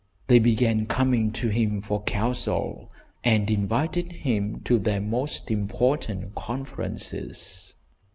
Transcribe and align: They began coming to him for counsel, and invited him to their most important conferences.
They 0.25 0.39
began 0.39 0.87
coming 0.87 1.31
to 1.33 1.49
him 1.49 1.79
for 1.79 2.01
counsel, 2.01 2.91
and 3.23 3.51
invited 3.51 4.11
him 4.13 4.61
to 4.61 4.79
their 4.79 4.99
most 4.99 5.51
important 5.51 6.33
conferences. 6.33 7.75